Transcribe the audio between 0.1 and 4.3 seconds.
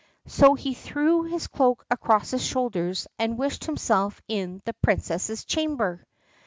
So he threw his cloak across his shoulders and wished himself